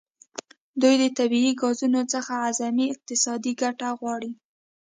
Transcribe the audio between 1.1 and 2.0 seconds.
طبیعي ګازو